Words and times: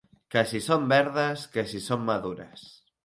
Que 0.35 0.41
si 0.51 0.61
són 0.67 0.87
verdes, 0.93 1.43
que 1.57 1.67
si 1.75 1.83
són 1.89 2.09
madures. 2.11 2.65